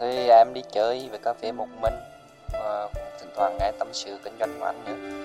Thì 0.00 0.28
à, 0.28 0.36
em 0.36 0.54
đi 0.54 0.62
chơi 0.72 1.08
về 1.12 1.18
cà 1.24 1.32
phê 1.42 1.52
một 1.52 1.68
mình 1.80 1.94
và 2.52 2.88
thỉnh 3.20 3.30
thoảng 3.36 3.56
nghe 3.60 3.72
tâm 3.78 3.88
sự 3.92 4.18
kinh 4.24 4.34
doanh 4.38 4.58
của 4.58 4.64
anh 4.64 4.84
nữa. 4.84 5.24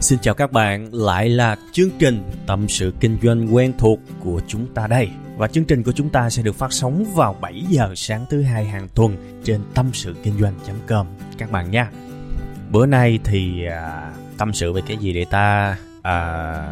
Xin 0.00 0.18
chào 0.18 0.34
các 0.34 0.52
bạn, 0.52 0.94
lại 0.94 1.28
là 1.28 1.56
chương 1.72 1.90
trình 1.98 2.22
Tâm 2.46 2.68
sự 2.68 2.92
Kinh 3.00 3.18
doanh 3.22 3.54
quen 3.54 3.72
thuộc 3.78 3.98
của 4.20 4.40
chúng 4.46 4.74
ta 4.74 4.86
đây. 4.86 5.08
Và 5.36 5.48
chương 5.48 5.64
trình 5.64 5.82
của 5.82 5.92
chúng 5.92 6.10
ta 6.10 6.30
sẽ 6.30 6.42
được 6.42 6.54
phát 6.54 6.72
sóng 6.72 7.04
vào 7.14 7.36
7 7.40 7.64
giờ 7.68 7.92
sáng 7.96 8.26
thứ 8.30 8.42
hai 8.42 8.64
hàng 8.64 8.88
tuần 8.94 9.40
trên 9.44 9.60
tâm 9.74 9.90
sự 9.92 10.14
kinh 10.22 10.38
doanh.com 10.40 11.06
các 11.38 11.50
bạn 11.50 11.70
nha. 11.70 11.90
Bữa 12.70 12.86
nay 12.86 13.18
thì 13.24 13.66
à, 13.66 14.12
tâm 14.38 14.52
sự 14.52 14.72
về 14.72 14.82
cái 14.86 14.96
gì 14.96 15.12
để 15.12 15.24
ta 15.24 15.76
à, 16.08 16.64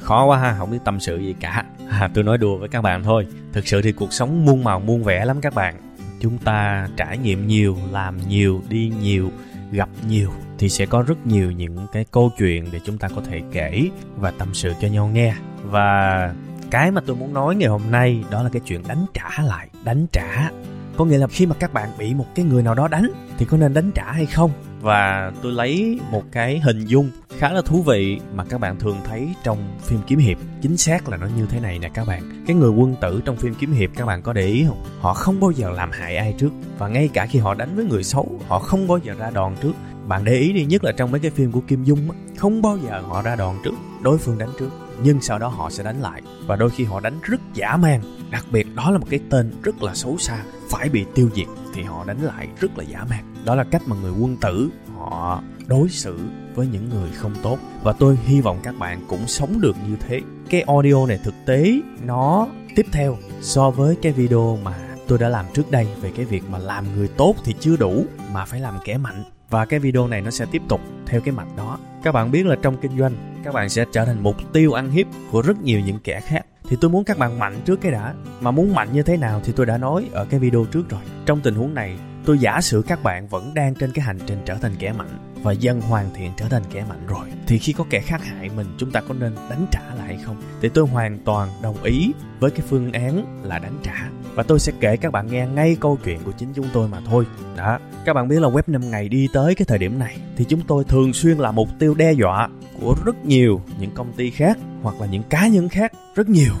khó 0.00 0.24
quá 0.24 0.38
ha, 0.38 0.54
không 0.58 0.70
biết 0.70 0.78
tâm 0.84 1.00
sự 1.00 1.18
gì 1.18 1.34
cả. 1.40 1.64
À, 1.90 2.10
tôi 2.14 2.24
nói 2.24 2.38
đùa 2.38 2.58
với 2.58 2.68
các 2.68 2.82
bạn 2.82 3.02
thôi. 3.02 3.26
Thực 3.52 3.68
sự 3.68 3.82
thì 3.82 3.92
cuộc 3.92 4.12
sống 4.12 4.44
muôn 4.44 4.64
màu 4.64 4.80
muôn 4.80 5.02
vẻ 5.02 5.24
lắm 5.24 5.40
các 5.40 5.54
bạn. 5.54 5.74
Chúng 6.20 6.38
ta 6.38 6.88
trải 6.96 7.18
nghiệm 7.18 7.46
nhiều, 7.46 7.76
làm 7.90 8.18
nhiều, 8.28 8.62
đi 8.68 8.92
nhiều, 9.02 9.30
gặp 9.72 9.88
nhiều 10.08 10.30
thì 10.58 10.68
sẽ 10.68 10.86
có 10.86 11.02
rất 11.02 11.26
nhiều 11.26 11.50
những 11.50 11.86
cái 11.92 12.04
câu 12.10 12.30
chuyện 12.38 12.68
để 12.72 12.80
chúng 12.84 12.98
ta 12.98 13.08
có 13.08 13.22
thể 13.30 13.42
kể 13.52 13.90
và 14.16 14.30
tâm 14.30 14.54
sự 14.54 14.72
cho 14.80 14.88
nhau 14.88 15.08
nghe 15.08 15.34
và 15.62 16.32
cái 16.70 16.90
mà 16.90 17.00
tôi 17.06 17.16
muốn 17.16 17.34
nói 17.34 17.56
ngày 17.56 17.68
hôm 17.68 17.82
nay 17.90 18.24
đó 18.30 18.42
là 18.42 18.48
cái 18.52 18.62
chuyện 18.66 18.82
đánh 18.88 19.06
trả 19.14 19.42
lại 19.44 19.68
đánh 19.84 20.06
trả 20.12 20.50
có 20.96 21.04
nghĩa 21.04 21.18
là 21.18 21.26
khi 21.26 21.46
mà 21.46 21.54
các 21.58 21.72
bạn 21.72 21.88
bị 21.98 22.14
một 22.14 22.26
cái 22.34 22.44
người 22.44 22.62
nào 22.62 22.74
đó 22.74 22.88
đánh 22.88 23.10
thì 23.38 23.46
có 23.46 23.56
nên 23.56 23.74
đánh 23.74 23.90
trả 23.92 24.12
hay 24.12 24.26
không 24.26 24.50
và 24.80 25.32
tôi 25.42 25.52
lấy 25.52 26.00
một 26.10 26.22
cái 26.32 26.58
hình 26.58 26.86
dung 26.86 27.10
khá 27.38 27.52
là 27.52 27.62
thú 27.62 27.82
vị 27.82 28.20
mà 28.34 28.44
các 28.44 28.60
bạn 28.60 28.78
thường 28.78 28.96
thấy 29.04 29.34
trong 29.42 29.78
phim 29.82 30.00
kiếm 30.06 30.18
hiệp. 30.18 30.38
Chính 30.62 30.76
xác 30.76 31.08
là 31.08 31.16
nó 31.16 31.26
như 31.36 31.46
thế 31.46 31.60
này 31.60 31.78
nè 31.78 31.88
các 31.88 32.06
bạn. 32.06 32.44
Cái 32.46 32.56
người 32.56 32.70
quân 32.70 32.96
tử 33.00 33.22
trong 33.24 33.36
phim 33.36 33.54
kiếm 33.54 33.72
hiệp 33.72 33.90
các 33.96 34.06
bạn 34.06 34.22
có 34.22 34.32
để 34.32 34.46
ý 34.46 34.64
không? 34.68 34.84
Họ 35.00 35.14
không 35.14 35.40
bao 35.40 35.50
giờ 35.50 35.70
làm 35.70 35.90
hại 35.92 36.16
ai 36.16 36.34
trước. 36.38 36.50
Và 36.78 36.88
ngay 36.88 37.08
cả 37.08 37.26
khi 37.26 37.38
họ 37.38 37.54
đánh 37.54 37.76
với 37.76 37.84
người 37.84 38.04
xấu, 38.04 38.40
họ 38.48 38.58
không 38.58 38.88
bao 38.88 38.98
giờ 38.98 39.14
ra 39.18 39.30
đòn 39.30 39.54
trước. 39.62 39.72
Bạn 40.06 40.24
để 40.24 40.34
ý 40.34 40.52
đi, 40.52 40.64
nhất 40.64 40.84
là 40.84 40.92
trong 40.92 41.10
mấy 41.10 41.20
cái 41.20 41.30
phim 41.30 41.52
của 41.52 41.60
kim 41.60 41.84
dung 41.84 42.10
á, 42.10 42.16
không 42.36 42.62
bao 42.62 42.78
giờ 42.78 43.00
họ 43.00 43.22
ra 43.22 43.36
đòn 43.36 43.56
trước, 43.64 43.74
đối 44.02 44.18
phương 44.18 44.38
đánh 44.38 44.50
trước. 44.58 44.70
Nhưng 45.02 45.20
sau 45.20 45.38
đó 45.38 45.48
họ 45.48 45.70
sẽ 45.70 45.82
đánh 45.82 46.00
lại. 46.00 46.22
Và 46.46 46.56
đôi 46.56 46.70
khi 46.70 46.84
họ 46.84 47.00
đánh 47.00 47.18
rất 47.22 47.40
dã 47.54 47.76
man. 47.76 48.00
Đặc 48.30 48.46
biệt 48.50 48.74
đó 48.74 48.90
là 48.90 48.98
một 48.98 49.06
cái 49.10 49.20
tên 49.30 49.52
rất 49.62 49.82
là 49.82 49.94
xấu 49.94 50.18
xa, 50.18 50.44
phải 50.70 50.88
bị 50.88 51.04
tiêu 51.14 51.30
diệt 51.34 51.46
thì 51.74 51.82
họ 51.82 52.04
đánh 52.04 52.22
lại 52.22 52.48
rất 52.60 52.78
là 52.78 52.84
dã 52.84 53.04
man. 53.10 53.34
Đó 53.44 53.54
là 53.54 53.64
cách 53.64 53.82
mà 53.86 53.96
người 54.02 54.12
quân 54.20 54.36
tử 54.36 54.68
họ 54.96 55.42
đối 55.66 55.88
xử 55.88 56.18
với 56.54 56.66
những 56.66 56.88
người 56.88 57.10
không 57.14 57.34
tốt. 57.42 57.58
Và 57.82 57.92
tôi 57.92 58.18
hy 58.24 58.40
vọng 58.40 58.58
các 58.62 58.74
bạn 58.78 59.00
cũng 59.08 59.26
sống 59.26 59.60
được 59.60 59.76
như 59.88 59.96
thế. 60.08 60.20
Cái 60.50 60.62
audio 60.62 61.06
này 61.06 61.18
thực 61.24 61.34
tế, 61.46 61.80
nó 62.04 62.48
tiếp 62.76 62.86
theo 62.92 63.16
so 63.40 63.70
với 63.70 63.96
cái 64.02 64.12
video 64.12 64.58
mà 64.62 64.74
tôi 65.08 65.18
đã 65.18 65.28
làm 65.28 65.46
trước 65.54 65.70
đây 65.70 65.88
về 66.00 66.12
cái 66.16 66.24
việc 66.24 66.42
mà 66.50 66.58
làm 66.58 66.96
người 66.96 67.08
tốt 67.08 67.34
thì 67.44 67.54
chưa 67.60 67.76
đủ 67.76 68.04
mà 68.32 68.44
phải 68.44 68.60
làm 68.60 68.74
kẻ 68.84 68.98
mạnh. 68.98 69.24
Và 69.50 69.64
cái 69.64 69.80
video 69.80 70.06
này 70.06 70.20
nó 70.20 70.30
sẽ 70.30 70.46
tiếp 70.52 70.62
tục 70.68 70.80
theo 71.06 71.20
cái 71.20 71.34
mạch 71.34 71.56
đó. 71.56 71.78
Các 72.02 72.12
bạn 72.12 72.30
biết 72.30 72.46
là 72.46 72.56
trong 72.62 72.76
kinh 72.76 72.98
doanh, 72.98 73.40
các 73.44 73.54
bạn 73.54 73.68
sẽ 73.68 73.84
trở 73.92 74.04
thành 74.04 74.22
mục 74.22 74.52
tiêu 74.52 74.72
ăn 74.72 74.90
hiếp 74.90 75.06
của 75.30 75.42
rất 75.42 75.62
nhiều 75.62 75.80
những 75.80 75.98
kẻ 76.04 76.20
khác. 76.20 76.46
Thì 76.68 76.76
tôi 76.80 76.90
muốn 76.90 77.04
các 77.04 77.18
bạn 77.18 77.38
mạnh 77.38 77.60
trước 77.64 77.80
cái 77.80 77.92
đã. 77.92 78.14
Mà 78.40 78.50
muốn 78.50 78.74
mạnh 78.74 78.88
như 78.92 79.02
thế 79.02 79.16
nào 79.16 79.40
thì 79.44 79.52
tôi 79.56 79.66
đã 79.66 79.78
nói 79.78 80.08
ở 80.12 80.24
cái 80.30 80.40
video 80.40 80.64
trước 80.64 80.88
rồi. 80.88 81.00
Trong 81.26 81.40
tình 81.40 81.54
huống 81.54 81.74
này, 81.74 81.98
tôi 82.24 82.38
giả 82.38 82.60
sử 82.60 82.84
các 82.86 83.02
bạn 83.02 83.28
vẫn 83.28 83.54
đang 83.54 83.74
trên 83.74 83.92
cái 83.92 84.04
hành 84.04 84.18
trình 84.26 84.38
trở 84.44 84.54
thành 84.54 84.74
kẻ 84.78 84.92
mạnh 84.92 85.33
và 85.44 85.52
dần 85.52 85.80
hoàn 85.80 86.10
thiện 86.14 86.32
trở 86.36 86.48
thành 86.48 86.62
kẻ 86.72 86.84
mạnh 86.88 87.06
rồi. 87.06 87.28
Thì 87.46 87.58
khi 87.58 87.72
có 87.72 87.84
kẻ 87.90 88.00
khác 88.00 88.24
hại 88.24 88.50
mình, 88.56 88.66
chúng 88.78 88.90
ta 88.90 89.00
có 89.00 89.14
nên 89.14 89.34
đánh 89.50 89.66
trả 89.70 89.94
lại 89.98 90.18
không? 90.24 90.36
Thì 90.60 90.68
tôi 90.68 90.86
hoàn 90.86 91.18
toàn 91.18 91.48
đồng 91.62 91.82
ý 91.82 92.12
với 92.40 92.50
cái 92.50 92.66
phương 92.68 92.92
án 92.92 93.42
là 93.42 93.58
đánh 93.58 93.78
trả. 93.82 94.10
Và 94.34 94.42
tôi 94.42 94.58
sẽ 94.58 94.72
kể 94.80 94.96
các 94.96 95.12
bạn 95.12 95.26
nghe 95.26 95.46
ngay 95.46 95.76
câu 95.80 95.98
chuyện 96.04 96.18
của 96.24 96.32
chính 96.32 96.52
chúng 96.54 96.66
tôi 96.72 96.88
mà 96.88 97.00
thôi. 97.06 97.24
Đó. 97.56 97.78
Các 98.04 98.12
bạn 98.12 98.28
biết 98.28 98.40
là 98.40 98.48
web 98.48 98.62
5 98.66 98.90
ngày 98.90 99.08
đi 99.08 99.28
tới 99.32 99.54
cái 99.54 99.66
thời 99.66 99.78
điểm 99.78 99.98
này, 99.98 100.16
thì 100.36 100.44
chúng 100.48 100.60
tôi 100.60 100.84
thường 100.84 101.12
xuyên 101.12 101.38
là 101.38 101.50
mục 101.50 101.68
tiêu 101.78 101.94
đe 101.94 102.12
dọa 102.12 102.48
của 102.80 102.94
rất 103.04 103.24
nhiều 103.24 103.60
những 103.80 103.90
công 103.90 104.12
ty 104.12 104.30
khác 104.30 104.58
hoặc 104.82 105.00
là 105.00 105.06
những 105.06 105.22
cá 105.22 105.48
nhân 105.48 105.68
khác 105.68 105.92
rất 106.14 106.28
nhiều. 106.28 106.52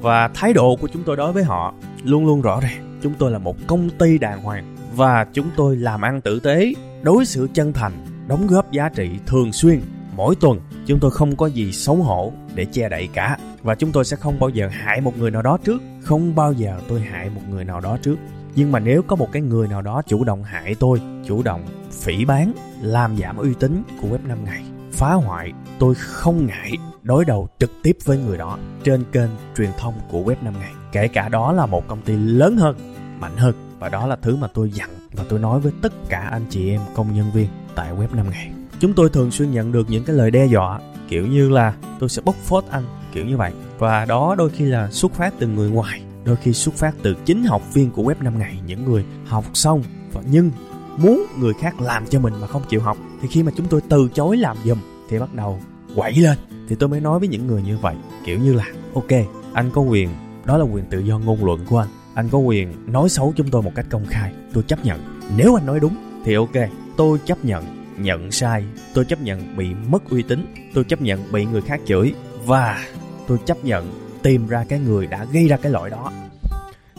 Và 0.00 0.28
thái 0.34 0.52
độ 0.52 0.76
của 0.76 0.88
chúng 0.92 1.02
tôi 1.02 1.16
đối 1.16 1.32
với 1.32 1.44
họ 1.44 1.74
luôn 2.02 2.26
luôn 2.26 2.40
rõ 2.40 2.60
ràng. 2.60 2.98
Chúng 3.02 3.14
tôi 3.18 3.30
là 3.30 3.38
một 3.38 3.56
công 3.66 3.90
ty 3.90 4.18
đàng 4.18 4.42
hoàng 4.42 4.76
và 4.96 5.26
chúng 5.32 5.50
tôi 5.56 5.76
làm 5.76 6.02
ăn 6.02 6.20
tử 6.20 6.40
tế, 6.40 6.72
đối 7.02 7.26
xử 7.26 7.48
chân 7.54 7.72
thành 7.72 7.92
đóng 8.26 8.46
góp 8.46 8.72
giá 8.72 8.88
trị 8.88 9.10
thường 9.26 9.52
xuyên. 9.52 9.80
Mỗi 10.16 10.34
tuần, 10.36 10.60
chúng 10.86 11.00
tôi 11.00 11.10
không 11.10 11.36
có 11.36 11.46
gì 11.46 11.72
xấu 11.72 11.96
hổ 11.96 12.32
để 12.54 12.64
che 12.64 12.88
đậy 12.88 13.08
cả. 13.12 13.38
Và 13.62 13.74
chúng 13.74 13.92
tôi 13.92 14.04
sẽ 14.04 14.16
không 14.16 14.40
bao 14.40 14.50
giờ 14.50 14.68
hại 14.72 15.00
một 15.00 15.18
người 15.18 15.30
nào 15.30 15.42
đó 15.42 15.58
trước. 15.64 15.82
Không 16.02 16.34
bao 16.34 16.52
giờ 16.52 16.80
tôi 16.88 17.00
hại 17.00 17.30
một 17.30 17.40
người 17.50 17.64
nào 17.64 17.80
đó 17.80 17.98
trước. 18.02 18.16
Nhưng 18.56 18.72
mà 18.72 18.78
nếu 18.78 19.02
có 19.02 19.16
một 19.16 19.28
cái 19.32 19.42
người 19.42 19.68
nào 19.68 19.82
đó 19.82 20.02
chủ 20.06 20.24
động 20.24 20.42
hại 20.42 20.74
tôi, 20.74 21.00
chủ 21.26 21.42
động 21.42 21.64
phỉ 21.90 22.24
bán 22.24 22.52
làm 22.82 23.16
giảm 23.16 23.36
uy 23.36 23.54
tín 23.60 23.82
của 24.02 24.08
web 24.08 24.28
5 24.28 24.44
ngày, 24.44 24.64
phá 24.92 25.12
hoại, 25.12 25.52
tôi 25.78 25.94
không 25.94 26.46
ngại 26.46 26.72
đối 27.02 27.24
đầu 27.24 27.48
trực 27.58 27.70
tiếp 27.82 27.96
với 28.04 28.18
người 28.18 28.38
đó 28.38 28.58
trên 28.84 29.04
kênh 29.12 29.30
truyền 29.56 29.70
thông 29.78 29.94
của 30.10 30.22
web 30.22 30.36
5 30.42 30.54
ngày. 30.60 30.72
Kể 30.92 31.08
cả 31.08 31.28
đó 31.28 31.52
là 31.52 31.66
một 31.66 31.88
công 31.88 32.02
ty 32.02 32.16
lớn 32.16 32.56
hơn, 32.56 32.76
mạnh 33.20 33.36
hơn, 33.36 33.54
và 33.78 33.88
đó 33.88 34.06
là 34.06 34.16
thứ 34.16 34.36
mà 34.36 34.48
tôi 34.54 34.70
dặn 34.70 34.90
và 35.12 35.24
tôi 35.28 35.38
nói 35.38 35.60
với 35.60 35.72
tất 35.82 35.92
cả 36.08 36.18
anh 36.18 36.44
chị 36.50 36.70
em 36.70 36.80
công 36.94 37.14
nhân 37.14 37.26
viên 37.34 37.48
tại 37.74 37.92
web 37.92 38.16
5 38.16 38.30
ngày. 38.30 38.50
Chúng 38.80 38.92
tôi 38.92 39.10
thường 39.10 39.30
xuyên 39.30 39.50
nhận 39.50 39.72
được 39.72 39.90
những 39.90 40.04
cái 40.04 40.16
lời 40.16 40.30
đe 40.30 40.46
dọa, 40.46 40.80
kiểu 41.08 41.26
như 41.26 41.48
là 41.48 41.74
tôi 42.00 42.08
sẽ 42.08 42.22
bóc 42.24 42.34
phốt 42.34 42.64
anh, 42.70 42.84
kiểu 43.12 43.24
như 43.26 43.36
vậy. 43.36 43.52
Và 43.78 44.04
đó 44.04 44.34
đôi 44.38 44.50
khi 44.50 44.64
là 44.64 44.90
xuất 44.90 45.12
phát 45.12 45.34
từ 45.38 45.46
người 45.46 45.70
ngoài, 45.70 46.02
đôi 46.24 46.36
khi 46.36 46.52
xuất 46.52 46.74
phát 46.74 46.94
từ 47.02 47.14
chính 47.24 47.44
học 47.44 47.62
viên 47.72 47.90
của 47.90 48.02
web 48.02 48.14
5 48.20 48.38
ngày, 48.38 48.58
những 48.66 48.84
người 48.84 49.04
học 49.26 49.44
xong 49.54 49.82
và 50.12 50.22
nhưng 50.30 50.50
muốn 50.96 51.26
người 51.38 51.52
khác 51.60 51.80
làm 51.80 52.06
cho 52.06 52.20
mình 52.20 52.34
mà 52.40 52.46
không 52.46 52.62
chịu 52.68 52.80
học, 52.80 52.96
thì 53.22 53.28
khi 53.28 53.42
mà 53.42 53.52
chúng 53.56 53.66
tôi 53.66 53.80
từ 53.88 54.08
chối 54.14 54.36
làm 54.36 54.56
giùm 54.64 54.78
thì 55.10 55.18
bắt 55.18 55.34
đầu 55.34 55.60
quẩy 55.96 56.12
lên. 56.12 56.38
Thì 56.68 56.76
tôi 56.76 56.88
mới 56.88 57.00
nói 57.00 57.18
với 57.18 57.28
những 57.28 57.46
người 57.46 57.62
như 57.62 57.78
vậy, 57.78 57.94
kiểu 58.26 58.38
như 58.38 58.52
là, 58.52 58.64
ok, 58.94 59.10
anh 59.52 59.70
có 59.70 59.80
quyền. 59.80 60.08
Đó 60.44 60.58
là 60.58 60.64
quyền 60.64 60.84
tự 60.84 60.98
do 60.98 61.18
ngôn 61.18 61.44
luận 61.44 61.60
của 61.68 61.78
anh. 61.78 61.88
Anh 62.14 62.28
có 62.28 62.38
quyền 62.38 62.92
nói 62.92 63.08
xấu 63.08 63.32
chúng 63.36 63.48
tôi 63.48 63.62
một 63.62 63.72
cách 63.74 63.86
công 63.90 64.06
khai, 64.06 64.32
tôi 64.52 64.64
chấp 64.64 64.84
nhận. 64.84 65.00
Nếu 65.36 65.54
anh 65.54 65.66
nói 65.66 65.80
đúng 65.80 65.96
thì 66.24 66.34
ok 66.34 66.54
tôi 66.96 67.18
chấp 67.24 67.44
nhận 67.44 67.64
nhận 67.98 68.32
sai, 68.32 68.64
tôi 68.94 69.04
chấp 69.04 69.20
nhận 69.20 69.56
bị 69.56 69.74
mất 69.88 70.10
uy 70.10 70.22
tín, 70.22 70.54
tôi 70.74 70.84
chấp 70.84 71.00
nhận 71.00 71.32
bị 71.32 71.44
người 71.44 71.62
khác 71.62 71.80
chửi 71.86 72.14
và 72.44 72.84
tôi 73.26 73.38
chấp 73.46 73.64
nhận 73.64 73.92
tìm 74.22 74.46
ra 74.46 74.64
cái 74.68 74.78
người 74.78 75.06
đã 75.06 75.24
gây 75.24 75.48
ra 75.48 75.56
cái 75.56 75.72
lỗi 75.72 75.90
đó, 75.90 76.12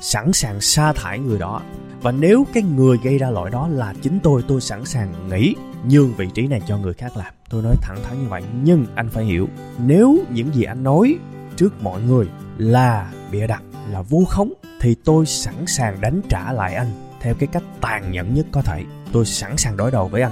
sẵn 0.02 0.34
sàng 0.34 0.62
sa 0.62 0.94
thải 0.94 1.20
người 1.20 1.40
đó. 1.40 1.62
Và 2.02 2.12
nếu 2.12 2.46
cái 2.54 2.64
người 2.64 2.98
gây 3.04 3.18
ra 3.18 3.30
lỗi 3.30 3.50
đó 3.50 3.68
là 3.68 3.94
chính 4.02 4.20
tôi 4.20 4.44
tôi 4.48 4.62
sẵn 4.62 4.86
sàng 4.86 5.30
nghĩ 5.30 5.56
nhường 5.90 6.14
vị 6.14 6.28
trí 6.34 6.48
này 6.48 6.62
cho 6.68 6.78
người 6.78 6.94
khác 6.94 7.18
làm. 7.18 7.34
Tôi 7.50 7.64
nói 7.64 7.76
thẳng 7.82 7.98
thắn 8.04 8.22
như 8.22 8.30
vậy, 8.30 8.44
nhưng 8.64 8.86
anh 8.96 9.10
phải 9.10 9.26
hiểu, 9.26 9.48
nếu 9.78 10.18
những 10.30 10.56
gì 10.56 10.64
anh 10.64 10.84
nói 10.84 11.16
trước 11.56 11.84
mọi 11.84 12.02
người 12.02 12.28
là 12.58 13.12
bịa 13.32 13.48
đặt, 13.48 13.64
là 13.92 14.02
vu 14.02 14.26
khống, 14.26 14.54
thì 14.82 14.96
tôi 14.96 15.26
sẵn 15.26 15.68
sàng 15.68 16.02
đánh 16.02 16.22
trả 16.30 16.54
lại 16.54 16.76
anh 16.76 16.92
theo 17.22 17.34
cái 17.34 17.48
cách 17.48 17.64
tàn 17.82 18.12
nhẫn 18.12 18.34
nhất 18.34 18.46
có 18.52 18.62
thể 18.62 18.84
tôi 19.16 19.26
sẵn 19.26 19.58
sàng 19.58 19.78
đối 19.78 19.92
đầu 19.92 20.08
với 20.08 20.22
anh. 20.22 20.32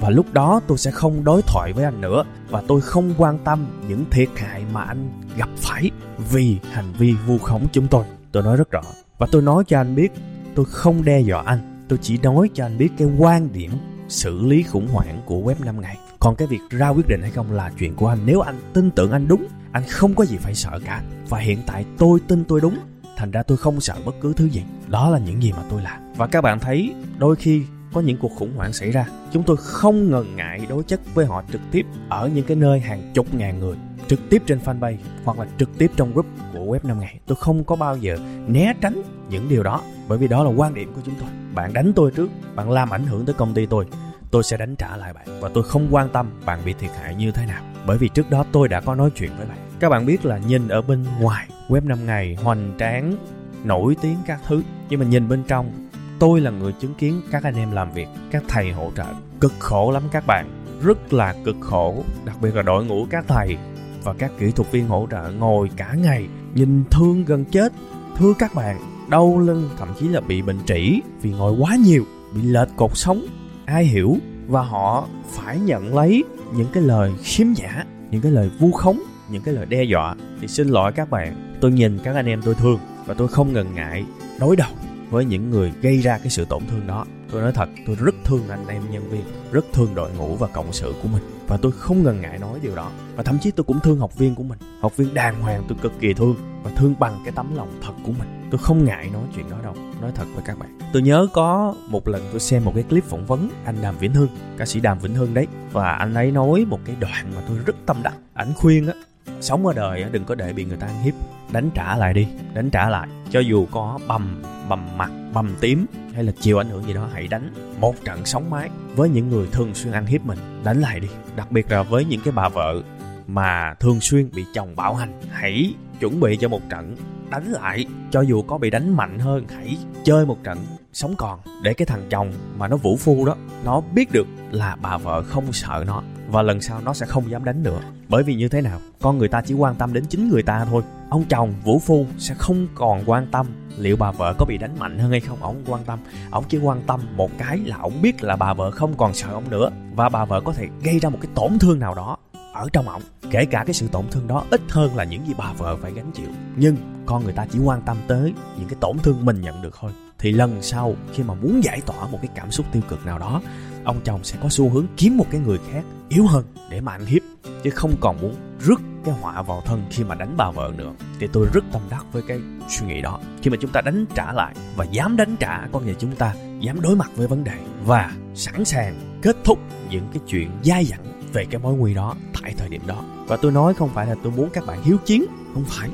Và 0.00 0.10
lúc 0.10 0.26
đó 0.32 0.60
tôi 0.66 0.78
sẽ 0.78 0.90
không 0.90 1.24
đối 1.24 1.42
thoại 1.42 1.72
với 1.72 1.84
anh 1.84 2.00
nữa. 2.00 2.24
Và 2.50 2.62
tôi 2.68 2.80
không 2.80 3.14
quan 3.18 3.38
tâm 3.44 3.66
những 3.88 4.04
thiệt 4.10 4.28
hại 4.36 4.64
mà 4.72 4.82
anh 4.82 5.10
gặp 5.36 5.48
phải 5.56 5.90
vì 6.30 6.58
hành 6.72 6.92
vi 6.98 7.14
vu 7.26 7.38
khống 7.38 7.66
chúng 7.72 7.86
tôi. 7.88 8.04
Tôi 8.32 8.42
nói 8.42 8.56
rất 8.56 8.70
rõ. 8.70 8.80
Và 9.18 9.26
tôi 9.32 9.42
nói 9.42 9.64
cho 9.66 9.80
anh 9.80 9.94
biết, 9.94 10.12
tôi 10.54 10.64
không 10.64 11.04
đe 11.04 11.20
dọa 11.20 11.42
anh. 11.46 11.84
Tôi 11.88 11.98
chỉ 12.02 12.18
nói 12.18 12.50
cho 12.54 12.64
anh 12.64 12.78
biết 12.78 12.88
cái 12.98 13.08
quan 13.18 13.52
điểm 13.52 13.70
xử 14.08 14.42
lý 14.42 14.62
khủng 14.62 14.88
hoảng 14.88 15.22
của 15.26 15.38
web 15.38 15.64
5 15.64 15.80
ngày. 15.80 15.98
Còn 16.18 16.36
cái 16.36 16.48
việc 16.48 16.60
ra 16.70 16.88
quyết 16.88 17.08
định 17.08 17.22
hay 17.22 17.30
không 17.30 17.52
là 17.52 17.70
chuyện 17.78 17.94
của 17.94 18.08
anh. 18.08 18.18
Nếu 18.24 18.40
anh 18.40 18.60
tin 18.72 18.90
tưởng 18.90 19.10
anh 19.10 19.28
đúng, 19.28 19.46
anh 19.72 19.82
không 19.88 20.14
có 20.14 20.24
gì 20.24 20.36
phải 20.36 20.54
sợ 20.54 20.80
cả. 20.84 21.02
Và 21.28 21.38
hiện 21.38 21.58
tại 21.66 21.84
tôi 21.98 22.20
tin 22.28 22.44
tôi 22.44 22.60
đúng. 22.60 22.78
Thành 23.16 23.30
ra 23.30 23.42
tôi 23.42 23.58
không 23.58 23.80
sợ 23.80 23.94
bất 24.04 24.14
cứ 24.20 24.32
thứ 24.32 24.44
gì. 24.44 24.62
Đó 24.88 25.10
là 25.10 25.18
những 25.18 25.42
gì 25.42 25.52
mà 25.52 25.62
tôi 25.70 25.82
làm. 25.82 26.00
Và 26.16 26.26
các 26.26 26.40
bạn 26.40 26.60
thấy, 26.60 26.94
đôi 27.18 27.36
khi 27.36 27.62
có 27.92 28.00
những 28.00 28.16
cuộc 28.16 28.32
khủng 28.36 28.52
hoảng 28.56 28.72
xảy 28.72 28.90
ra. 28.90 29.06
Chúng 29.32 29.42
tôi 29.42 29.56
không 29.56 30.10
ngần 30.10 30.36
ngại 30.36 30.66
đối 30.68 30.82
chất 30.82 31.00
với 31.14 31.26
họ 31.26 31.42
trực 31.52 31.60
tiếp 31.70 31.86
ở 32.08 32.28
những 32.34 32.44
cái 32.44 32.56
nơi 32.56 32.80
hàng 32.80 33.10
chục 33.14 33.34
ngàn 33.34 33.58
người, 33.58 33.76
trực 34.06 34.20
tiếp 34.30 34.42
trên 34.46 34.58
fanpage 34.64 34.96
hoặc 35.24 35.38
là 35.38 35.46
trực 35.58 35.78
tiếp 35.78 35.90
trong 35.96 36.12
group 36.12 36.26
của 36.52 36.58
web 36.58 36.78
5 36.82 37.00
ngày. 37.00 37.20
Tôi 37.26 37.36
không 37.36 37.64
có 37.64 37.76
bao 37.76 37.96
giờ 37.96 38.18
né 38.46 38.74
tránh 38.80 39.02
những 39.30 39.48
điều 39.48 39.62
đó, 39.62 39.82
bởi 40.08 40.18
vì 40.18 40.28
đó 40.28 40.44
là 40.44 40.50
quan 40.50 40.74
điểm 40.74 40.92
của 40.94 41.00
chúng 41.04 41.14
tôi. 41.20 41.28
Bạn 41.54 41.72
đánh 41.72 41.92
tôi 41.96 42.10
trước, 42.10 42.30
bạn 42.54 42.70
làm 42.70 42.90
ảnh 42.90 43.06
hưởng 43.06 43.26
tới 43.26 43.34
công 43.34 43.54
ty 43.54 43.66
tôi 43.66 43.86
tôi 44.30 44.42
sẽ 44.42 44.56
đánh 44.56 44.76
trả 44.76 44.96
lại 44.96 45.12
bạn. 45.12 45.40
Và 45.40 45.48
tôi 45.54 45.64
không 45.64 45.88
quan 45.90 46.08
tâm 46.08 46.30
bạn 46.44 46.60
bị 46.64 46.72
thiệt 46.72 46.90
hại 47.02 47.14
như 47.14 47.30
thế 47.30 47.46
nào, 47.46 47.62
bởi 47.86 47.98
vì 47.98 48.08
trước 48.08 48.30
đó 48.30 48.44
tôi 48.52 48.68
đã 48.68 48.80
có 48.80 48.94
nói 48.94 49.10
chuyện 49.16 49.30
với 49.38 49.46
bạn. 49.46 49.58
Các 49.80 49.88
bạn 49.88 50.06
biết 50.06 50.26
là 50.26 50.38
nhìn 50.38 50.68
ở 50.68 50.82
bên 50.82 51.04
ngoài, 51.20 51.48
web 51.68 51.86
5 51.86 52.06
ngày 52.06 52.34
hoành 52.34 52.72
tráng, 52.78 53.16
nổi 53.64 53.96
tiếng 54.02 54.16
các 54.26 54.40
thứ, 54.46 54.62
nhưng 54.88 55.00
mà 55.00 55.06
nhìn 55.06 55.28
bên 55.28 55.42
trong 55.48 55.87
tôi 56.18 56.40
là 56.40 56.50
người 56.50 56.72
chứng 56.72 56.94
kiến 56.94 57.22
các 57.30 57.42
anh 57.42 57.54
em 57.54 57.72
làm 57.72 57.92
việc, 57.92 58.08
các 58.30 58.42
thầy 58.48 58.72
hỗ 58.72 58.90
trợ. 58.96 59.06
Cực 59.40 59.52
khổ 59.58 59.90
lắm 59.90 60.02
các 60.12 60.26
bạn. 60.26 60.64
Rất 60.82 61.12
là 61.12 61.34
cực 61.44 61.56
khổ, 61.60 62.04
đặc 62.24 62.36
biệt 62.42 62.54
là 62.54 62.62
đội 62.62 62.84
ngũ 62.84 63.06
các 63.10 63.24
thầy 63.28 63.56
và 64.04 64.14
các 64.14 64.32
kỹ 64.38 64.50
thuật 64.50 64.72
viên 64.72 64.88
hỗ 64.88 65.06
trợ 65.10 65.30
ngồi 65.38 65.70
cả 65.76 65.94
ngày, 65.98 66.26
nhìn 66.54 66.84
thương 66.90 67.24
gần 67.24 67.44
chết. 67.44 67.72
Thưa 68.16 68.32
các 68.38 68.54
bạn, 68.54 68.80
đau 69.08 69.38
lưng, 69.38 69.68
thậm 69.78 69.88
chí 70.00 70.08
là 70.08 70.20
bị 70.20 70.42
bệnh 70.42 70.58
trĩ 70.66 71.00
vì 71.22 71.30
ngồi 71.30 71.52
quá 71.58 71.76
nhiều, 71.76 72.04
bị 72.34 72.42
lệch 72.42 72.68
cột 72.76 72.90
sống. 72.94 73.26
Ai 73.64 73.84
hiểu? 73.84 74.16
Và 74.48 74.62
họ 74.62 75.08
phải 75.30 75.60
nhận 75.60 75.94
lấy 75.94 76.24
những 76.56 76.68
cái 76.72 76.82
lời 76.82 77.12
khiếm 77.22 77.46
nhã 77.56 77.84
những 78.10 78.22
cái 78.22 78.32
lời 78.32 78.50
vu 78.58 78.72
khống, 78.72 79.02
những 79.30 79.42
cái 79.42 79.54
lời 79.54 79.66
đe 79.66 79.82
dọa. 79.82 80.14
Thì 80.40 80.48
xin 80.48 80.68
lỗi 80.68 80.92
các 80.92 81.10
bạn, 81.10 81.56
tôi 81.60 81.72
nhìn 81.72 81.98
các 82.04 82.14
anh 82.14 82.26
em 82.26 82.42
tôi 82.42 82.54
thương 82.54 82.78
và 83.06 83.14
tôi 83.14 83.28
không 83.28 83.52
ngần 83.52 83.74
ngại 83.74 84.04
đối 84.40 84.56
đầu 84.56 84.70
với 85.10 85.24
những 85.24 85.50
người 85.50 85.72
gây 85.80 85.98
ra 85.98 86.18
cái 86.18 86.30
sự 86.30 86.44
tổn 86.44 86.62
thương 86.66 86.86
đó. 86.86 87.04
Tôi 87.30 87.42
nói 87.42 87.52
thật, 87.52 87.68
tôi 87.86 87.96
rất 88.00 88.14
thương 88.24 88.48
anh 88.48 88.66
em 88.66 88.82
nhân 88.90 89.10
viên, 89.10 89.22
rất 89.52 89.64
thương 89.72 89.94
đội 89.94 90.10
ngũ 90.12 90.36
và 90.36 90.46
cộng 90.46 90.72
sự 90.72 90.94
của 91.02 91.08
mình. 91.08 91.22
Và 91.46 91.56
tôi 91.56 91.72
không 91.72 92.02
ngần 92.02 92.20
ngại 92.20 92.38
nói 92.38 92.58
điều 92.62 92.76
đó. 92.76 92.90
Và 93.16 93.22
thậm 93.22 93.38
chí 93.38 93.50
tôi 93.50 93.64
cũng 93.64 93.80
thương 93.80 93.98
học 93.98 94.18
viên 94.18 94.34
của 94.34 94.42
mình. 94.42 94.58
Học 94.80 94.96
viên 94.96 95.14
đàng 95.14 95.42
hoàng, 95.42 95.64
tôi 95.68 95.78
cực 95.82 95.92
kỳ 96.00 96.14
thương 96.14 96.36
và 96.62 96.70
thương 96.76 96.94
bằng 96.98 97.20
cái 97.24 97.32
tấm 97.36 97.56
lòng 97.56 97.78
thật 97.82 97.92
của 98.06 98.12
mình. 98.18 98.28
Tôi 98.50 98.58
không 98.58 98.84
ngại 98.84 99.10
nói 99.12 99.22
chuyện 99.36 99.50
đó 99.50 99.56
đâu. 99.62 99.74
Nói 100.00 100.12
thật 100.14 100.24
với 100.34 100.42
các 100.46 100.58
bạn. 100.58 100.78
Tôi 100.92 101.02
nhớ 101.02 101.26
có 101.32 101.74
một 101.88 102.08
lần 102.08 102.28
tôi 102.30 102.40
xem 102.40 102.64
một 102.64 102.72
cái 102.74 102.82
clip 102.82 103.04
phỏng 103.04 103.26
vấn 103.26 103.50
anh 103.64 103.76
đàm 103.82 103.98
vĩnh 103.98 104.14
hưng, 104.14 104.28
ca 104.58 104.66
sĩ 104.66 104.80
đàm 104.80 104.98
vĩnh 104.98 105.14
hưng 105.14 105.34
đấy. 105.34 105.46
Và 105.72 105.92
anh 105.92 106.14
ấy 106.14 106.30
nói 106.30 106.64
một 106.64 106.80
cái 106.84 106.96
đoạn 107.00 107.32
mà 107.36 107.42
tôi 107.48 107.58
rất 107.66 107.76
tâm 107.86 107.96
đắc. 108.02 108.14
Ảnh 108.34 108.52
khuyên 108.56 108.86
á 108.86 108.94
sống 109.40 109.66
ở 109.66 109.72
đời 109.72 110.04
đừng 110.12 110.24
có 110.24 110.34
để 110.34 110.52
bị 110.52 110.64
người 110.64 110.76
ta 110.76 110.86
ăn 110.86 111.02
hiếp. 111.02 111.14
Đánh 111.52 111.70
trả 111.74 111.96
lại 111.96 112.14
đi, 112.14 112.26
đánh 112.54 112.70
trả 112.70 112.88
lại. 112.88 113.08
Cho 113.30 113.40
dù 113.40 113.66
có 113.70 113.98
bầm 114.08 114.42
bầm 114.68 114.98
mặt, 114.98 115.10
bầm 115.34 115.54
tím 115.60 115.86
hay 116.14 116.24
là 116.24 116.32
chịu 116.40 116.60
ảnh 116.60 116.68
hưởng 116.68 116.82
gì 116.82 116.92
đó, 116.92 117.08
hãy 117.12 117.28
đánh 117.28 117.50
một 117.80 117.94
trận 118.04 118.24
sóng 118.24 118.50
mái 118.50 118.70
với 118.96 119.08
những 119.08 119.28
người 119.28 119.46
thường 119.52 119.74
xuyên 119.74 119.92
ăn 119.92 120.06
hiếp 120.06 120.26
mình. 120.26 120.38
Đánh 120.64 120.80
lại 120.80 121.00
đi. 121.00 121.08
Đặc 121.36 121.52
biệt 121.52 121.70
là 121.70 121.82
với 121.82 122.04
những 122.04 122.20
cái 122.24 122.32
bà 122.32 122.48
vợ 122.48 122.82
mà 123.26 123.74
thường 123.80 124.00
xuyên 124.00 124.30
bị 124.34 124.44
chồng 124.54 124.76
bạo 124.76 124.94
hành. 124.94 125.20
Hãy 125.30 125.74
chuẩn 126.00 126.20
bị 126.20 126.36
cho 126.36 126.48
một 126.48 126.60
trận 126.70 126.96
đánh 127.30 127.52
lại. 127.52 127.86
Cho 128.10 128.20
dù 128.20 128.42
có 128.42 128.58
bị 128.58 128.70
đánh 128.70 128.96
mạnh 128.96 129.18
hơn, 129.18 129.44
hãy 129.48 129.76
chơi 130.04 130.26
một 130.26 130.44
trận 130.44 130.58
sống 130.92 131.14
còn 131.18 131.40
để 131.62 131.74
cái 131.74 131.86
thằng 131.86 132.06
chồng 132.10 132.32
mà 132.58 132.68
nó 132.68 132.76
vũ 132.76 132.96
phu 132.96 133.24
đó, 133.24 133.36
nó 133.64 133.80
biết 133.94 134.12
được 134.12 134.26
là 134.50 134.76
bà 134.82 134.98
vợ 134.98 135.22
không 135.22 135.52
sợ 135.52 135.84
nó 135.86 136.02
và 136.28 136.42
lần 136.42 136.60
sau 136.60 136.80
nó 136.84 136.94
sẽ 136.94 137.06
không 137.06 137.30
dám 137.30 137.44
đánh 137.44 137.62
nữa. 137.62 137.80
Bởi 138.08 138.22
vì 138.22 138.34
như 138.34 138.48
thế 138.48 138.60
nào? 138.60 138.80
Con 139.00 139.18
người 139.18 139.28
ta 139.28 139.40
chỉ 139.40 139.54
quan 139.54 139.74
tâm 139.74 139.92
đến 139.92 140.04
chính 140.06 140.28
người 140.28 140.42
ta 140.42 140.64
thôi. 140.70 140.82
Ông 141.10 141.24
chồng, 141.28 141.54
vũ 141.64 141.78
phu 141.78 142.06
sẽ 142.18 142.34
không 142.34 142.68
còn 142.74 143.02
quan 143.06 143.26
tâm 143.32 143.46
liệu 143.78 143.96
bà 143.96 144.12
vợ 144.12 144.34
có 144.38 144.44
bị 144.44 144.58
đánh 144.58 144.78
mạnh 144.78 144.98
hơn 144.98 145.10
hay 145.10 145.20
không. 145.20 145.42
Ổng 145.42 145.62
quan 145.66 145.84
tâm. 145.84 145.98
Ổng 146.30 146.44
chỉ 146.48 146.58
quan 146.58 146.82
tâm 146.86 147.00
một 147.16 147.30
cái 147.38 147.58
là 147.58 147.76
ổng 147.76 148.02
biết 148.02 148.22
là 148.22 148.36
bà 148.36 148.54
vợ 148.54 148.70
không 148.70 148.94
còn 148.96 149.14
sợ 149.14 149.32
ổng 149.32 149.50
nữa. 149.50 149.70
Và 149.94 150.08
bà 150.08 150.24
vợ 150.24 150.40
có 150.40 150.52
thể 150.52 150.68
gây 150.82 150.98
ra 150.98 151.08
một 151.08 151.18
cái 151.20 151.30
tổn 151.34 151.58
thương 151.58 151.78
nào 151.78 151.94
đó 151.94 152.16
ở 152.52 152.68
trong 152.72 152.88
ổng 152.88 153.02
kể 153.30 153.44
cả 153.44 153.64
cái 153.66 153.74
sự 153.74 153.88
tổn 153.88 154.04
thương 154.10 154.26
đó 154.26 154.44
ít 154.50 154.60
hơn 154.68 154.96
là 154.96 155.04
những 155.04 155.26
gì 155.26 155.34
bà 155.38 155.52
vợ 155.52 155.76
phải 155.76 155.92
gánh 155.92 156.10
chịu. 156.14 156.28
Nhưng 156.56 156.76
con 157.06 157.24
người 157.24 157.32
ta 157.32 157.46
chỉ 157.50 157.58
quan 157.58 157.82
tâm 157.82 157.96
tới 158.08 158.32
những 158.58 158.68
cái 158.68 158.76
tổn 158.80 158.98
thương 158.98 159.24
mình 159.24 159.40
nhận 159.40 159.62
được 159.62 159.76
thôi. 159.80 159.92
Thì 160.18 160.32
lần 160.32 160.62
sau 160.62 160.94
khi 161.12 161.22
mà 161.22 161.34
muốn 161.34 161.64
giải 161.64 161.80
tỏa 161.86 162.08
một 162.08 162.18
cái 162.22 162.30
cảm 162.34 162.50
xúc 162.50 162.66
tiêu 162.72 162.82
cực 162.88 163.06
nào 163.06 163.18
đó 163.18 163.40
ông 163.88 164.00
chồng 164.04 164.24
sẽ 164.24 164.38
có 164.42 164.48
xu 164.48 164.68
hướng 164.68 164.86
kiếm 164.96 165.16
một 165.16 165.26
cái 165.30 165.40
người 165.40 165.58
khác 165.72 165.84
yếu 166.08 166.26
hơn 166.26 166.44
để 166.70 166.80
mà 166.80 166.92
ăn 166.92 167.06
hiếp, 167.06 167.22
chứ 167.64 167.70
không 167.70 167.94
còn 168.00 168.20
muốn 168.20 168.34
rước 168.60 168.80
cái 169.04 169.14
họa 169.20 169.42
vào 169.42 169.62
thân 169.66 169.82
khi 169.90 170.04
mà 170.04 170.14
đánh 170.14 170.34
bà 170.36 170.50
vợ 170.50 170.72
nữa. 170.76 170.92
Thì 171.18 171.26
tôi 171.32 171.46
rất 171.52 171.64
tâm 171.72 171.82
đắc 171.90 172.04
với 172.12 172.22
cái 172.28 172.40
suy 172.68 172.86
nghĩ 172.86 173.02
đó. 173.02 173.20
Khi 173.42 173.50
mà 173.50 173.56
chúng 173.60 173.70
ta 173.70 173.80
đánh 173.80 174.04
trả 174.14 174.32
lại 174.32 174.54
và 174.76 174.84
dám 174.84 175.16
đánh 175.16 175.36
trả, 175.36 175.66
có 175.72 175.80
nghĩa 175.80 175.92
chúng 175.98 176.16
ta 176.16 176.34
dám 176.60 176.80
đối 176.80 176.96
mặt 176.96 177.10
với 177.16 177.26
vấn 177.26 177.44
đề 177.44 177.58
và 177.84 178.12
sẵn 178.34 178.64
sàng 178.64 179.18
kết 179.22 179.36
thúc 179.44 179.58
những 179.90 180.08
cái 180.12 180.22
chuyện 180.26 180.50
dai 180.64 180.84
dẳng 180.84 181.22
về 181.32 181.44
cái 181.50 181.60
mối 181.60 181.74
nguy 181.74 181.94
đó 181.94 182.14
tại 182.42 182.54
thời 182.58 182.68
điểm 182.68 182.82
đó. 182.86 183.04
Và 183.26 183.36
tôi 183.36 183.52
nói 183.52 183.74
không 183.74 183.90
phải 183.94 184.06
là 184.06 184.14
tôi 184.22 184.32
muốn 184.36 184.50
các 184.52 184.66
bạn 184.66 184.82
hiếu 184.82 184.96
chiến, 185.04 185.26
không 185.54 185.64
phải. 185.66 185.90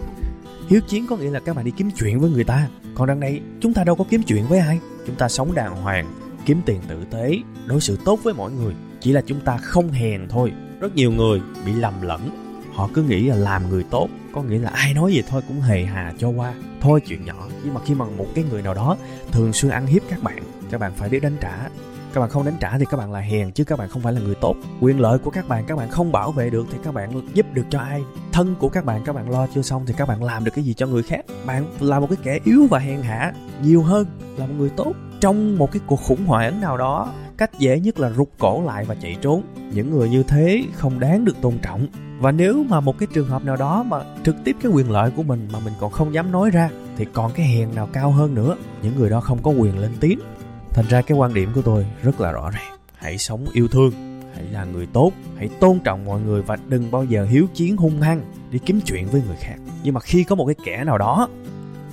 Hiếu 0.68 0.80
chiến 0.88 1.06
có 1.06 1.16
nghĩa 1.16 1.30
là 1.30 1.40
các 1.40 1.56
bạn 1.56 1.64
đi 1.64 1.72
kiếm 1.76 1.90
chuyện 1.96 2.20
với 2.20 2.30
người 2.30 2.44
ta. 2.44 2.68
Còn 2.94 3.08
đằng 3.08 3.20
này, 3.20 3.40
chúng 3.60 3.74
ta 3.74 3.84
đâu 3.84 3.96
có 3.96 4.04
kiếm 4.10 4.22
chuyện 4.22 4.46
với 4.48 4.58
ai. 4.58 4.78
Chúng 5.06 5.16
ta 5.16 5.28
sống 5.28 5.54
đàng 5.54 5.76
hoàng 5.76 6.23
kiếm 6.46 6.60
tiền 6.66 6.80
tử 6.88 7.04
tế, 7.10 7.38
đối 7.66 7.80
xử 7.80 7.98
tốt 8.04 8.20
với 8.22 8.34
mọi 8.34 8.52
người, 8.52 8.74
chỉ 9.00 9.12
là 9.12 9.22
chúng 9.26 9.40
ta 9.40 9.56
không 9.56 9.90
hèn 9.90 10.28
thôi. 10.28 10.52
Rất 10.80 10.94
nhiều 10.94 11.12
người 11.12 11.40
bị 11.66 11.72
lầm 11.72 12.02
lẫn, 12.02 12.30
họ 12.74 12.88
cứ 12.94 13.02
nghĩ 13.02 13.22
là 13.22 13.36
làm 13.36 13.70
người 13.70 13.84
tốt, 13.90 14.08
có 14.32 14.42
nghĩa 14.42 14.58
là 14.58 14.70
ai 14.70 14.94
nói 14.94 15.12
gì 15.12 15.22
thôi 15.28 15.42
cũng 15.48 15.60
hề 15.60 15.84
hà 15.84 16.12
cho 16.18 16.28
qua. 16.28 16.54
Thôi 16.80 17.00
chuyện 17.06 17.24
nhỏ, 17.24 17.48
nhưng 17.64 17.74
mà 17.74 17.80
khi 17.86 17.94
mà 17.94 18.04
một 18.04 18.26
cái 18.34 18.44
người 18.50 18.62
nào 18.62 18.74
đó 18.74 18.96
thường 19.32 19.52
xuyên 19.52 19.72
ăn 19.72 19.86
hiếp 19.86 20.02
các 20.08 20.22
bạn 20.22 20.42
các 20.70 20.80
bạn 20.80 20.92
phải 20.96 21.08
biết 21.08 21.22
đánh 21.22 21.36
trả. 21.40 21.68
Các 22.12 22.20
bạn 22.20 22.30
không 22.30 22.44
đánh 22.44 22.56
trả 22.60 22.78
thì 22.78 22.84
các 22.90 22.96
bạn 22.96 23.12
là 23.12 23.20
hèn, 23.20 23.50
chứ 23.52 23.64
các 23.64 23.78
bạn 23.78 23.88
không 23.88 24.02
phải 24.02 24.12
là 24.12 24.20
người 24.20 24.34
tốt. 24.34 24.56
Quyền 24.80 25.00
lợi 25.00 25.18
của 25.18 25.30
các 25.30 25.48
bạn 25.48 25.64
các 25.66 25.76
bạn 25.76 25.90
không 25.90 26.12
bảo 26.12 26.32
vệ 26.32 26.50
được 26.50 26.66
thì 26.72 26.78
các 26.84 26.94
bạn 26.94 27.28
giúp 27.34 27.46
được 27.52 27.66
cho 27.70 27.78
ai. 27.78 28.02
Thân 28.32 28.54
của 28.58 28.68
các 28.68 28.84
bạn 28.84 29.02
các 29.04 29.12
bạn 29.12 29.30
lo 29.30 29.46
chưa 29.54 29.62
xong 29.62 29.86
thì 29.86 29.94
các 29.96 30.08
bạn 30.08 30.24
làm 30.24 30.44
được 30.44 30.52
cái 30.54 30.64
gì 30.64 30.74
cho 30.74 30.86
người 30.86 31.02
khác. 31.02 31.24
Bạn 31.46 31.66
là 31.80 32.00
một 32.00 32.06
cái 32.10 32.18
kẻ 32.22 32.38
yếu 32.44 32.66
và 32.70 32.78
hèn 32.78 33.02
hạ, 33.02 33.32
nhiều 33.62 33.82
hơn 33.82 34.06
là 34.36 34.46
một 34.46 34.54
người 34.58 34.70
tốt 34.70 34.92
trong 35.20 35.58
một 35.58 35.72
cái 35.72 35.80
cuộc 35.86 36.00
khủng 36.00 36.26
hoảng 36.26 36.60
nào 36.60 36.76
đó, 36.76 37.12
cách 37.36 37.50
dễ 37.58 37.80
nhất 37.80 37.98
là 37.98 38.10
rụt 38.10 38.28
cổ 38.38 38.62
lại 38.66 38.84
và 38.84 38.94
chạy 38.94 39.16
trốn. 39.22 39.42
Những 39.72 39.90
người 39.90 40.08
như 40.08 40.22
thế 40.22 40.62
không 40.74 41.00
đáng 41.00 41.24
được 41.24 41.40
tôn 41.40 41.58
trọng. 41.62 41.86
Và 42.18 42.32
nếu 42.32 42.64
mà 42.68 42.80
một 42.80 42.98
cái 42.98 43.06
trường 43.14 43.28
hợp 43.28 43.44
nào 43.44 43.56
đó 43.56 43.82
mà 43.82 43.98
trực 44.24 44.36
tiếp 44.44 44.56
cái 44.62 44.72
quyền 44.72 44.90
lợi 44.90 45.10
của 45.10 45.22
mình 45.22 45.48
mà 45.52 45.58
mình 45.64 45.72
còn 45.80 45.92
không 45.92 46.14
dám 46.14 46.32
nói 46.32 46.50
ra, 46.50 46.70
thì 46.96 47.06
còn 47.12 47.32
cái 47.32 47.46
hèn 47.46 47.74
nào 47.74 47.88
cao 47.92 48.10
hơn 48.10 48.34
nữa? 48.34 48.56
Những 48.82 48.96
người 48.96 49.10
đó 49.10 49.20
không 49.20 49.42
có 49.42 49.50
quyền 49.50 49.78
lên 49.78 49.92
tiếng. 50.00 50.18
Thành 50.70 50.84
ra 50.88 51.02
cái 51.02 51.18
quan 51.18 51.34
điểm 51.34 51.50
của 51.54 51.62
tôi 51.62 51.86
rất 52.02 52.20
là 52.20 52.32
rõ 52.32 52.50
ràng. 52.50 52.78
Hãy 52.94 53.18
sống 53.18 53.46
yêu 53.52 53.68
thương, 53.68 53.92
hãy 54.34 54.44
là 54.44 54.64
người 54.64 54.86
tốt, 54.92 55.12
hãy 55.36 55.48
tôn 55.60 55.78
trọng 55.84 56.04
mọi 56.04 56.20
người 56.20 56.42
và 56.42 56.56
đừng 56.68 56.90
bao 56.90 57.04
giờ 57.04 57.26
hiếu 57.30 57.46
chiến 57.54 57.76
hung 57.76 58.00
hăng 58.00 58.20
đi 58.50 58.58
kiếm 58.58 58.80
chuyện 58.80 59.08
với 59.08 59.22
người 59.26 59.36
khác. 59.40 59.56
Nhưng 59.82 59.94
mà 59.94 60.00
khi 60.00 60.24
có 60.24 60.34
một 60.34 60.46
cái 60.46 60.54
kẻ 60.64 60.84
nào 60.84 60.98
đó 60.98 61.28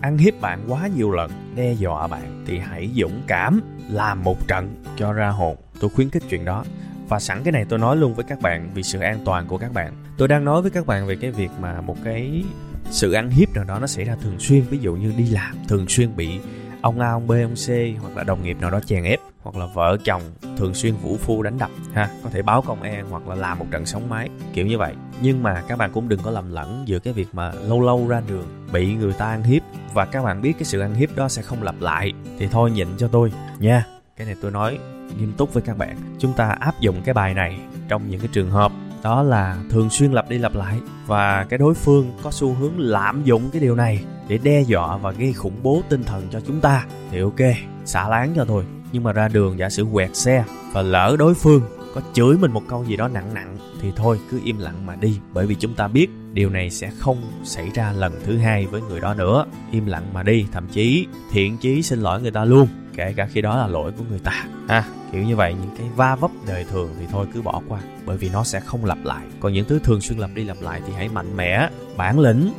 ăn 0.02 0.18
hiếp 0.18 0.42
bạn 0.42 0.64
quá 0.68 0.88
nhiều 0.88 1.12
lần, 1.12 1.32
đe 1.56 1.74
dọa 1.74 2.08
bạn 2.08 2.44
thì 2.48 2.60
hãy 2.60 2.90
dũng 2.96 3.22
cảm 3.28 3.62
làm 3.90 4.24
một 4.24 4.48
trận 4.48 4.84
cho 4.98 5.14
ra 5.14 5.30
hồn. 5.30 5.56
Tôi 5.80 5.90
khuyến 5.90 6.10
khích 6.10 6.24
chuyện 6.30 6.46
đó. 6.46 6.64
Và 7.10 7.20
sẵn 7.20 7.44
cái 7.44 7.52
này 7.52 7.66
tôi 7.70 7.80
nói 7.80 7.96
luôn 7.98 8.14
với 8.14 8.26
các 8.30 8.42
bạn 8.42 8.70
vì 8.74 8.84
sự 8.84 9.00
an 9.00 9.20
toàn 9.26 9.48
của 9.48 9.58
các 9.58 9.74
bạn. 9.74 9.94
Tôi 10.18 10.28
đang 10.28 10.46
nói 10.46 10.62
với 10.62 10.72
các 10.72 10.86
bạn 10.86 11.08
về 11.08 11.16
cái 11.16 11.32
việc 11.32 11.50
mà 11.60 11.82
một 11.82 11.96
cái 12.04 12.44
sự 12.90 13.12
ăn 13.12 13.30
hiếp 13.30 13.56
nào 13.56 13.64
đó 13.64 13.80
nó 13.80 13.88
xảy 13.88 14.06
ra 14.06 14.16
thường 14.22 14.40
xuyên. 14.40 14.62
Ví 14.62 14.78
dụ 14.78 14.96
như 14.96 15.14
đi 15.18 15.26
làm, 15.26 15.56
thường 15.68 15.86
xuyên 15.88 16.16
bị 16.16 16.40
ông 16.82 17.00
A, 17.00 17.12
ông 17.12 17.28
B, 17.28 17.32
ông 17.32 17.56
C, 17.56 17.70
hoặc 18.02 18.18
là 18.18 18.24
đồng 18.24 18.44
nghiệp 18.44 18.58
nào 18.62 18.72
đó 18.72 18.80
chèn 18.86 19.04
ép, 19.04 19.20
hoặc 19.44 19.56
là 19.56 19.66
vợ 19.66 19.98
chồng 20.04 20.22
thường 20.58 20.74
xuyên 20.74 20.96
vũ 20.96 21.18
phu 21.18 21.44
đánh 21.44 21.58
đập, 21.58 21.70
ha, 21.94 22.10
có 22.24 22.30
thể 22.30 22.42
báo 22.42 22.62
công 22.62 22.82
an 22.82 23.06
hoặc 23.10 23.28
là 23.28 23.36
làm 23.36 23.60
một 23.60 23.66
trận 23.72 23.86
sóng 23.86 24.10
máy, 24.10 24.30
kiểu 24.54 24.66
như 24.66 24.78
vậy. 24.78 24.94
Nhưng 25.22 25.44
mà 25.44 25.64
các 25.68 25.78
bạn 25.78 25.92
cũng 25.94 26.10
đừng 26.10 26.20
có 26.24 26.32
lầm 26.32 26.52
lẫn 26.52 26.84
giữa 26.86 27.00
cái 27.00 27.14
việc 27.14 27.28
mà 27.34 27.52
lâu 27.52 27.82
lâu 27.82 28.08
ra 28.08 28.22
đường 28.28 28.46
bị 28.74 28.94
người 28.94 29.14
ta 29.14 29.26
ăn 29.26 29.44
hiếp, 29.44 29.62
và 29.94 30.06
các 30.06 30.24
bạn 30.24 30.42
biết 30.42 30.54
cái 30.54 30.64
sự 30.64 30.80
ăn 30.80 30.94
hiếp 30.94 31.16
đó 31.16 31.30
sẽ 31.30 31.42
không 31.42 31.64
lặp 31.64 31.76
lại. 31.80 32.14
Thì 32.40 32.48
thôi, 32.48 32.72
nhịn 32.72 32.88
cho 32.98 33.08
tôi, 33.08 33.32
nha. 33.60 33.86
Cái 34.18 34.28
này 34.28 34.36
tôi 34.42 34.52
nói 34.52 34.78
nghiêm 35.18 35.34
túc 35.38 35.54
với 35.54 35.64
các 35.64 35.78
bạn. 35.78 35.98
Chúng 36.20 36.34
ta 36.34 36.50
áp 36.50 36.80
dụng 36.80 37.02
cái 37.06 37.14
bài 37.14 37.34
này 37.34 37.60
trong 37.88 38.10
những 38.10 38.20
cái 38.20 38.30
trường 38.32 38.52
hợp 38.52 38.72
đó 39.04 39.24
là 39.24 39.58
thường 39.70 39.90
xuyên 39.90 40.12
lặp 40.12 40.30
đi 40.30 40.38
lặp 40.38 40.56
lại 40.56 40.80
và 41.08 41.46
cái 41.50 41.58
đối 41.58 41.74
phương 41.74 42.12
có 42.24 42.32
xu 42.32 42.54
hướng 42.54 42.80
lạm 42.80 43.24
dụng 43.24 43.50
cái 43.54 43.62
điều 43.62 43.76
này 43.76 44.04
để 44.28 44.38
đe 44.38 44.62
dọa 44.62 44.98
và 44.98 45.12
gây 45.12 45.34
khủng 45.34 45.60
bố 45.64 45.82
tinh 45.90 46.04
thần 46.04 46.28
cho 46.32 46.40
chúng 46.40 46.62
ta. 46.62 46.86
Thì 47.12 47.20
ok, 47.20 47.40
xả 47.86 48.10
láng 48.10 48.34
cho 48.36 48.46
thôi. 48.46 48.64
Nhưng 48.92 49.04
mà 49.04 49.14
ra 49.14 49.28
đường 49.28 49.60
giả 49.60 49.70
sử 49.70 49.86
quẹt 49.94 50.16
xe 50.16 50.44
và 50.74 50.82
lỡ 50.82 51.16
đối 51.20 51.34
phương 51.34 51.62
có 51.96 52.02
chửi 52.14 52.38
mình 52.38 52.52
một 52.52 52.64
câu 52.68 52.86
gì 52.86 52.98
đó 52.98 53.08
nặng 53.08 53.34
nặng 53.34 53.58
thì 53.82 53.92
thôi, 53.96 54.20
cứ 54.32 54.40
im 54.44 54.58
lặng 54.58 54.86
mà 54.86 54.96
đi. 54.96 55.20
Bởi 55.34 55.46
vì 55.46 55.56
chúng 55.56 55.74
ta 55.74 55.88
biết 55.88 56.08
điều 56.34 56.50
này 56.50 56.70
sẽ 56.70 56.92
không 57.00 57.22
xảy 57.44 57.70
ra 57.74 57.92
lần 57.92 58.14
thứ 58.26 58.38
hai 58.38 58.66
với 58.66 58.82
người 58.82 59.00
đó 59.00 59.14
nữa. 59.14 59.46
Im 59.72 59.86
lặng 59.86 60.14
mà 60.14 60.24
đi, 60.24 60.46
thậm 60.52 60.68
chí 60.68 61.08
thiện 61.32 61.58
chí 61.58 61.82
xin 61.82 62.00
lỗi 62.00 62.22
người 62.22 62.32
ta 62.32 62.46
luôn 62.46 62.68
kể 62.96 63.14
cả 63.16 63.26
khi 63.26 63.42
đó 63.42 63.58
là 63.58 63.68
lỗi 63.68 63.92
của 63.98 64.04
người 64.10 64.20
ta. 64.20 64.46
Ha 64.68 64.84
kiểu 65.12 65.24
như 65.24 65.36
vậy 65.36 65.54
những 65.54 65.76
cái 65.78 65.88
va 65.96 66.16
vấp 66.16 66.32
đời 66.48 66.66
thường 66.72 66.90
thì 67.00 67.06
thôi 67.12 67.28
cứ 67.34 67.42
bỏ 67.42 67.62
qua 67.68 67.80
bởi 68.06 68.18
vì 68.18 68.30
nó 68.30 68.44
sẽ 68.44 68.60
không 68.60 68.86
lặp 68.86 68.98
lại. 69.04 69.28
Còn 69.40 69.54
những 69.54 69.66
thứ 69.68 69.80
thường 69.80 70.02
xuyên 70.02 70.20
lặp 70.20 70.30
đi 70.36 70.44
lặp 70.44 70.58
lại 70.62 70.82
thì 70.88 70.94
hãy 70.94 71.10
mạnh 71.10 71.38
mẽ 71.38 71.70
bản 71.98 72.20
lĩnh 72.20 72.54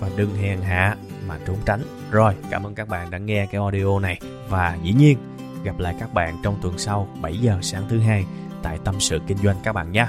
và 0.00 0.10
đừng 0.16 0.36
hèn 0.36 0.60
hạ 0.60 0.96
mà 1.28 1.38
trốn 1.46 1.56
tránh. 1.66 1.80
Rồi 2.10 2.34
cảm 2.50 2.66
ơn 2.66 2.74
các 2.74 2.88
bạn 2.88 3.10
đã 3.10 3.18
nghe 3.18 3.46
cái 3.46 3.60
audio 3.60 3.98
này. 3.98 4.20
Và 4.48 4.78
dĩ 4.82 4.92
nhiên 4.92 5.18
gặp 5.64 5.78
lại 5.78 5.94
các 6.00 6.14
bạn 6.14 6.36
trong 6.42 6.56
tuần 6.62 6.78
sau 6.78 7.08
7 7.20 7.38
giờ 7.38 7.58
sáng 7.62 7.84
thứ 7.88 7.98
hai 7.98 8.24
tại 8.62 8.78
Tâm 8.84 9.00
sự 9.00 9.20
Kinh 9.26 9.38
doanh 9.38 9.56
các 9.62 9.72
bạn 9.72 9.92
nhé. 9.92 10.06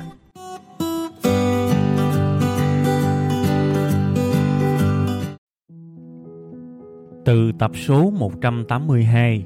Từ 7.25 7.51
tập 7.59 7.71
số 7.87 8.09
182, 8.09 9.45